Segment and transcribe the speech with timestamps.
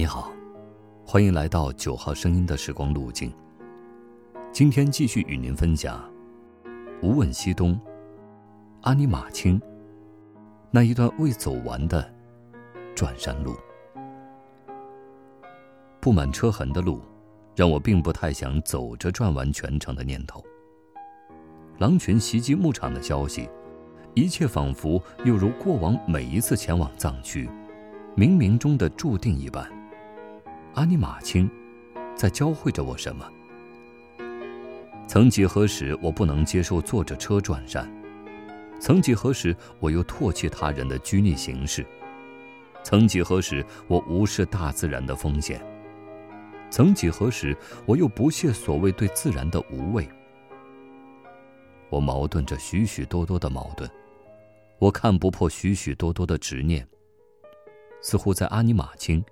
[0.00, 0.32] 你好，
[1.04, 3.30] 欢迎来到九号声音的时光路径。
[4.50, 6.02] 今天继续与您分享
[7.06, 7.74] 《无问西东》，
[8.80, 9.60] 阿尼玛卿
[10.70, 12.10] 那一段未走完的
[12.94, 13.54] 转山路。
[16.00, 17.02] 布满车痕的路，
[17.54, 20.42] 让我并不太想走着转完全程的念头。
[21.76, 23.50] 狼群袭击牧场的消息，
[24.14, 27.46] 一切仿佛又如过往每一次前往藏区，
[28.16, 29.70] 冥冥中的注定一般。
[30.74, 31.50] 阿尼玛卿，
[32.14, 33.28] 在教会着我什么？
[35.08, 37.84] 曾几何时，我不能接受坐着车转山；
[38.80, 41.82] 曾几何时，我又唾弃他人的拘泥形式；
[42.84, 45.58] 曾几何时，我无视大自然的风险；
[46.70, 50.08] 曾几何时，我又不屑所谓对自然的无畏。
[51.88, 53.90] 我矛盾着许许多多的矛盾，
[54.78, 56.86] 我看不破许许多多的执念。
[58.00, 59.22] 似乎在阿尼玛卿。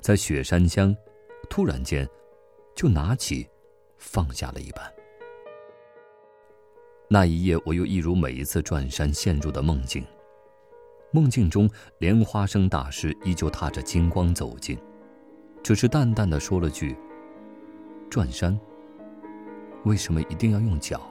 [0.00, 0.94] 在雪山乡，
[1.48, 2.08] 突然间，
[2.74, 3.48] 就拿起，
[3.98, 4.82] 放下了一般。
[7.08, 10.04] 那一夜，我又一如每一次转山陷入的梦境。
[11.10, 14.78] 梦境中，莲花生大师依旧踏着金光走近，
[15.62, 16.96] 只是淡淡的说了句
[18.08, 18.58] ：“转山，
[19.84, 21.02] 为什么一定要用脚？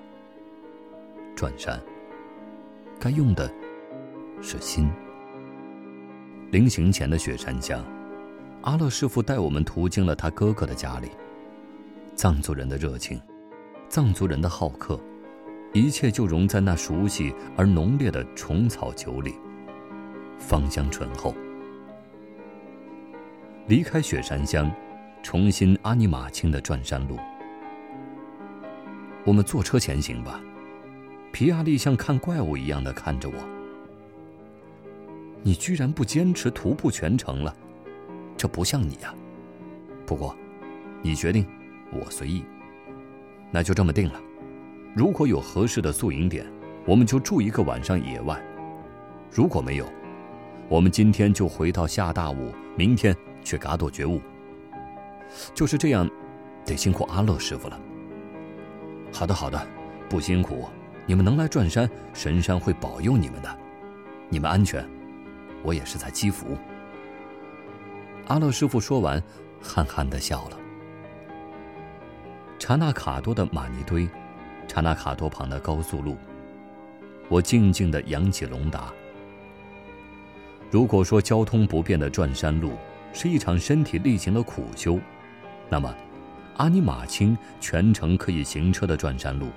[1.36, 1.80] 转山，
[3.00, 3.54] 该用的，
[4.42, 4.92] 是心。”
[6.52, 7.86] 临行前的雪山乡。
[8.64, 11.09] 阿乐师傅带我们途经了他哥哥的家里。
[12.16, 13.20] 藏族人的热情，
[13.90, 15.00] 藏族人的好客，
[15.73, 19.34] 一切就融在那熟悉而浓烈的虫草酒里，
[20.38, 21.34] 芳香醇厚。
[23.68, 24.72] 离开雪山乡，
[25.23, 27.18] 重新阿尼玛卿的转山路。
[29.25, 30.40] 我们坐车前行吧。
[31.31, 33.36] 皮亚利像看怪物一样的看着我。
[35.42, 37.56] 你居然不坚持徒步全程了？
[38.42, 39.14] 这不像你呀，
[40.03, 40.35] 不过，
[41.03, 41.46] 你决定，
[41.91, 42.44] 我随意。
[43.52, 44.19] 那就这么定了。
[44.96, 46.44] 如果有合适的宿营点，
[46.88, 48.35] 我们就住一个晚上野外；
[49.30, 49.85] 如果没有，
[50.68, 54.19] 我们今天就回到下大雾，明天去嘎朵觉悟。
[55.53, 56.09] 就是这样，
[56.66, 57.80] 得辛苦阿乐师傅了。
[59.13, 59.68] 好的，好的，
[60.09, 60.68] 不辛苦，
[61.06, 63.59] 你们能来转山，神山会保佑你们的，
[64.30, 64.84] 你们安全，
[65.62, 66.57] 我也是在积福。
[68.31, 69.22] 阿乐师傅说完，
[69.62, 70.58] 憨憨的笑了。
[72.58, 74.08] 查纳卡多的玛尼堆，
[74.69, 76.16] 查纳卡多旁的高速路，
[77.28, 78.90] 我静静的扬起龙达。
[80.69, 82.78] 如果说交通不便的转山路
[83.12, 84.98] 是一场身体力行的苦修，
[85.69, 85.94] 那么
[86.56, 89.50] 阿尼玛卿全程可以行车的转山路，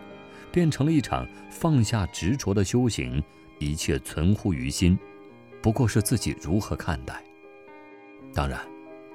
[0.50, 3.22] 变成了一场放下执着的修行，
[3.60, 4.98] 一切存乎于心，
[5.62, 7.22] 不过是自己如何看待。
[8.34, 8.60] 当然，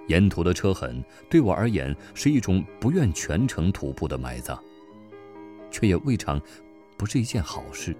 [0.07, 4.57] 沿途的车痕对我而言是一种不愿全程徒步的埋葬，
[5.69, 6.41] 却也未尝
[6.97, 7.95] 不是一件好事。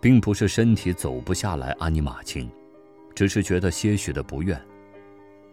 [0.00, 2.50] 并不是身体走不下来阿尼玛卿，
[3.14, 4.60] 只是觉得些许的不愿。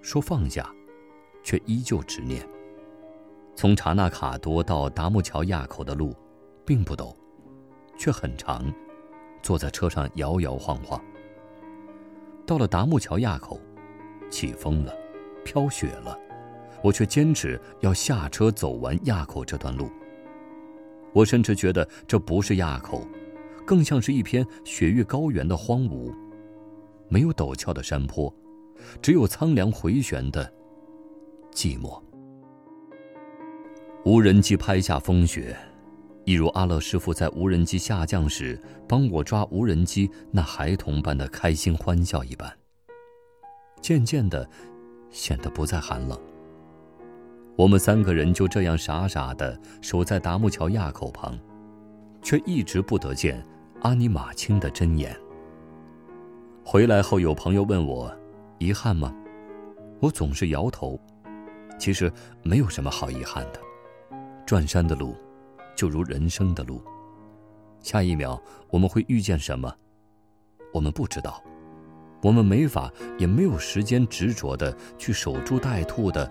[0.02, 0.68] 说放下，
[1.44, 2.48] 却依旧执念。
[3.56, 6.16] 从查纳卡多到达木桥垭口的路，
[6.66, 7.16] 并不陡，
[7.98, 8.74] 却很长。
[9.42, 11.00] 坐在车上摇摇晃晃。
[12.46, 13.62] 到了达木桥垭口。
[14.30, 14.94] 起风了，
[15.44, 16.18] 飘雪了，
[16.84, 19.90] 我却坚持要下车走完垭口这段路。
[21.14, 23.06] 我甚至觉得这不是垭口，
[23.66, 26.14] 更像是一片雪域高原的荒芜，
[27.08, 28.34] 没有陡峭的山坡，
[29.02, 30.52] 只有苍凉回旋的
[31.52, 32.00] 寂寞。
[34.06, 35.58] 无人机拍下风雪，
[36.26, 42.52] 一如阿乐师傅在无人机下降时帮我抓无人机那孩童般的开心欢笑一般。
[43.82, 44.48] 渐渐的，
[45.10, 46.20] 显得不再寒冷。
[47.56, 51.38] 我们三个人就这样傻傻的守在达木桥垭口旁，
[52.22, 53.46] 却一直不得见
[53.82, 55.16] 阿尼玛卿的真颜。
[56.64, 58.14] 回来后，有朋友问我，
[58.60, 59.14] 遗憾吗？
[60.00, 61.00] 我总是摇头。
[61.78, 62.12] 其实
[62.44, 63.60] 没有什么好遗憾的。
[64.46, 65.16] 转山的路，
[65.76, 66.82] 就如人生的路。
[67.82, 69.74] 下一秒我们会遇见什么？
[70.74, 71.42] 我们不知道。
[72.22, 76.30] 我们没法，也没有时间执着的去守株待兔的，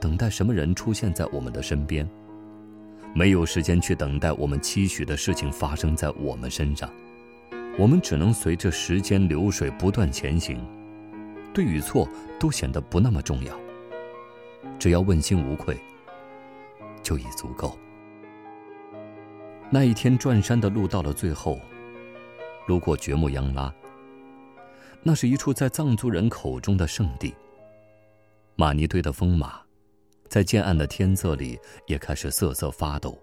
[0.00, 2.08] 等待什么人出现在我们的身边。
[3.14, 6.90] 没有时间去等待我们期许的事情发生在我们身上。
[7.78, 10.58] 我们只能随着时间流水不断前行，
[11.52, 12.08] 对与错
[12.40, 13.54] 都显得不那么重要。
[14.78, 15.78] 只要问心无愧，
[17.02, 17.78] 就已足够。
[19.68, 21.60] 那一天转山的路到了最后，
[22.66, 23.72] 路过掘木央拉。
[25.06, 27.32] 那是一处在藏族人口中的圣地。
[28.56, 29.60] 玛尼堆的风马，
[30.28, 31.56] 在渐暗的天色里
[31.86, 33.16] 也开始瑟瑟发抖。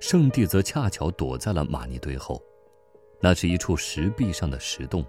[0.00, 2.42] 圣地则恰巧躲在了玛尼堆后，
[3.20, 5.04] 那是一处石壁上的石洞。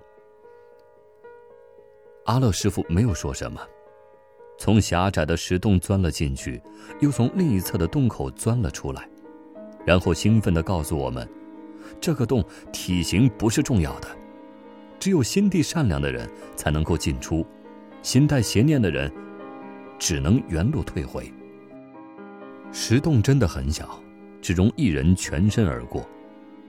[2.26, 3.66] 阿乐师傅没有说什么，
[4.58, 6.62] 从狭窄的石洞钻了进去，
[7.00, 9.10] 又从另一侧的洞口钻了出来，
[9.86, 11.26] 然后兴奋地告诉我们
[12.02, 12.44] ：“这个洞
[12.74, 14.10] 体型不是重要的，
[15.04, 17.46] 只有心地善良的人才能够进出，
[18.02, 19.12] 心带邪念的人
[20.00, 21.30] 只能原路退回。”
[22.72, 24.02] 石洞真的很小，
[24.42, 26.08] 只容一人全身而过。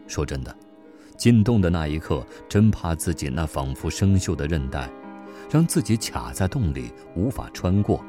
[0.09, 0.53] 说真的，
[1.17, 4.91] 进洞的那一刻，真怕自己那仿佛生锈的韧带。
[5.49, 8.05] 让自己卡在洞里无法穿过，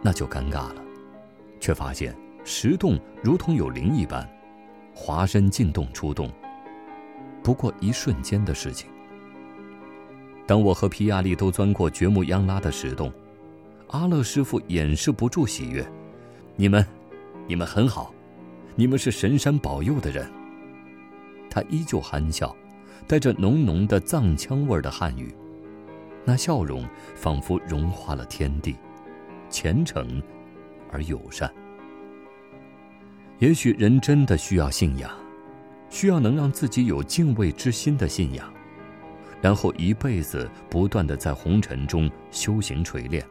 [0.00, 0.76] 那就尴尬了。
[1.58, 4.24] 却发现石洞如同有灵一般，
[4.94, 6.30] 滑身进洞出洞，
[7.42, 8.88] 不过一瞬间的事情。
[10.50, 13.12] 当我和皮亚利都钻过掘木央拉的石洞，
[13.90, 15.88] 阿乐师傅掩饰不住喜悦
[16.58, 16.84] ：“你们，
[17.46, 18.12] 你们很好，
[18.74, 20.28] 你们是神山保佑的人。”
[21.48, 22.52] 他依旧憨笑，
[23.06, 25.32] 带着浓浓的藏腔味的汉语。
[26.24, 28.74] 那笑容仿佛融化了天地，
[29.50, 30.20] 虔诚
[30.90, 31.48] 而友善。
[33.38, 35.08] 也许人真的需要信仰，
[35.90, 38.52] 需要能让自己有敬畏之心的信仰，
[39.40, 43.26] 然后一辈子不断的在红尘中修行锤炼，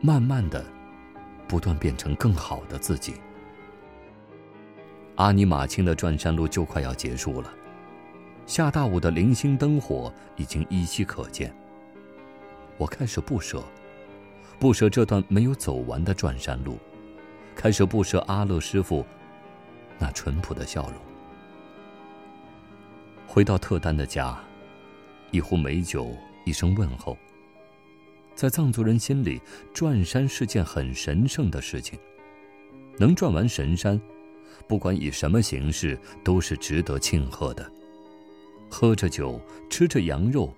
[0.00, 0.64] 慢慢的，
[1.46, 3.14] 不断变成更好的自己。
[5.16, 7.52] 阿尼玛卿的转山路就快要结束了，
[8.46, 11.52] 下大雾的零星灯火已经依稀可见。
[12.76, 13.62] 我开始不舍，
[14.60, 16.78] 不舍这段没有走完的转山路，
[17.56, 19.04] 开始不舍阿乐师傅
[19.98, 20.92] 那淳朴的笑容。
[23.26, 24.38] 回到特丹的家，
[25.30, 26.10] 一壶美酒，
[26.44, 27.16] 一声问候。
[28.34, 29.40] 在藏族人心里，
[29.74, 31.98] 转山是件很神圣的事情，
[32.96, 34.00] 能转完神山，
[34.66, 37.70] 不管以什么形式，都是值得庆贺的。
[38.70, 40.54] 喝着酒，吃着羊肉。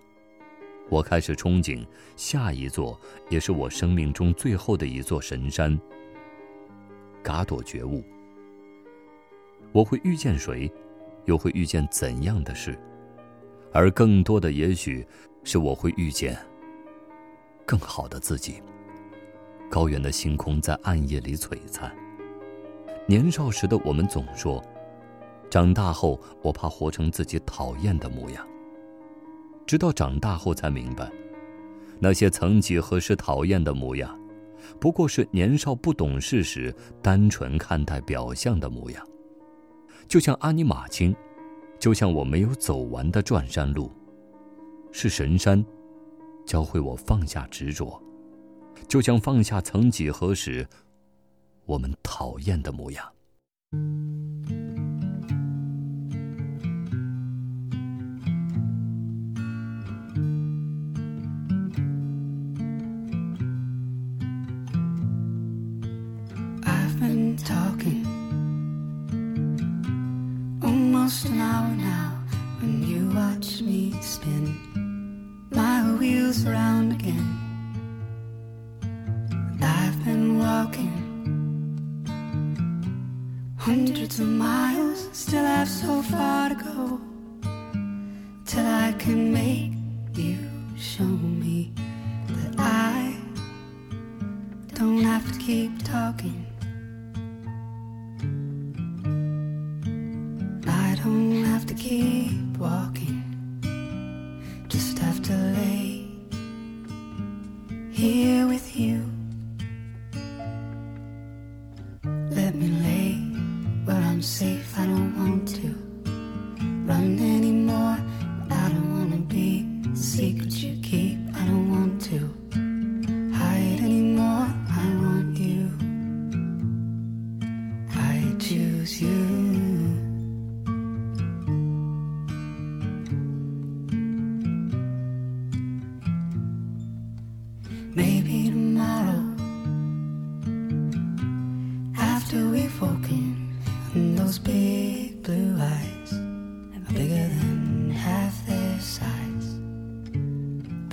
[0.89, 5.79] 我开始憧憬下一座，也是我生命中最后的一座神山——
[7.23, 8.05] 嘎朵觉悟。
[9.73, 10.71] 我会遇见谁，
[11.27, 12.79] 又会遇见怎样的事？
[13.73, 15.07] 而更多的，也许
[15.45, 16.37] 是我会遇见
[17.67, 18.63] 更好的自己。
[19.71, 21.95] 高原的星空在暗夜里璀璨。
[23.07, 24.63] 年少时的我们总说，
[25.49, 28.47] 长大后我怕活成自己讨厌的模样。
[29.67, 31.11] 直到长大后才明白，
[32.01, 34.19] 那些曾几何时讨厌的模样，
[34.81, 39.07] 不过是年少不懂事时单纯看待表象的模样。
[40.09, 41.15] 就像阿尼玛卿，
[41.81, 43.91] 就像我没有走完的转山路，
[44.93, 45.65] 是神山
[46.45, 47.99] 教会我放下执着，
[48.87, 50.69] 就像放下曾几何时
[51.65, 53.11] 我们讨厌的模样。
[83.61, 86.99] Hundreds of miles, still have so far to go
[88.47, 89.73] till I can make
[90.17, 90.39] you
[90.79, 91.71] show me
[92.29, 93.15] that I
[94.73, 96.47] don't have to keep talking.
[100.67, 103.21] I don't have to keep walking,
[104.69, 106.09] just have to lay
[107.91, 109.10] here with you.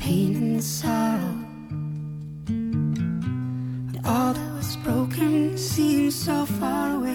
[0.07, 1.35] Pain and sorrow,
[2.47, 7.06] and all that was broken seems so far away.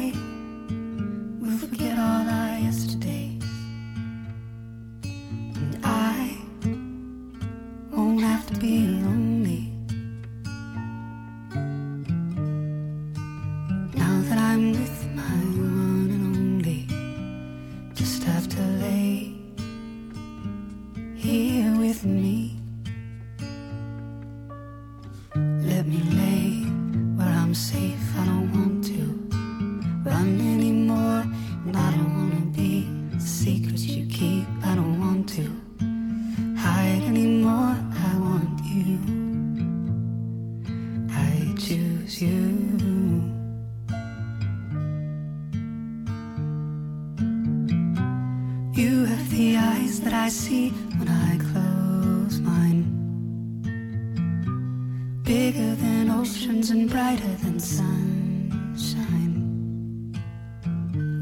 [55.32, 59.34] bigger than oceans and brighter than sunshine.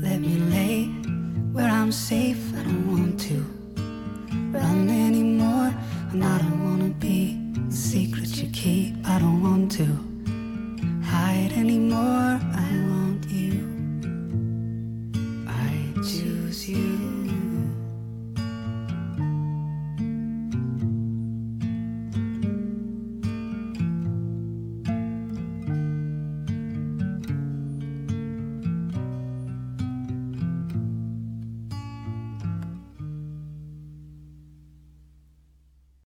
[0.03, 0.87] Let me lay
[1.55, 2.43] where I'm safe.
[2.59, 3.37] I don't want to
[4.51, 5.73] run anymore,
[6.11, 7.39] and I don't wanna be
[7.69, 8.97] the secret you keep.
[9.07, 9.87] I don't want to
[11.13, 12.33] hide anymore.
[12.67, 13.59] I want you.
[15.47, 15.73] I
[16.11, 17.20] choose you.